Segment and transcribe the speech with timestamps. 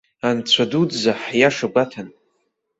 [0.27, 2.09] Анцәа дуӡӡа, ҳиаша гәаҭан.